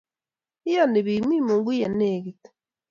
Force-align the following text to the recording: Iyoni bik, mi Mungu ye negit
Iyoni 0.69 0.99
bik, 1.05 1.21
mi 1.27 1.37
Mungu 1.45 1.71
ye 1.79 1.87
negit 1.97 2.41